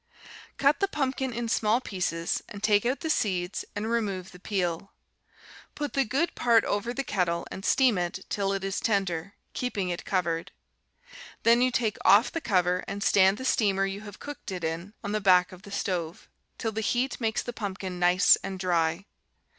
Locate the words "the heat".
16.71-17.21